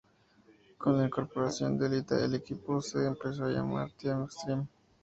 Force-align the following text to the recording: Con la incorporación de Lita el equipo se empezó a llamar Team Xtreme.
Con 0.79 0.97
la 0.97 1.05
incorporación 1.05 1.77
de 1.77 1.87
Lita 1.87 2.25
el 2.25 2.33
equipo 2.33 2.81
se 2.81 3.05
empezó 3.05 3.45
a 3.45 3.49
llamar 3.51 3.91
Team 4.01 4.27
Xtreme. 4.27 4.67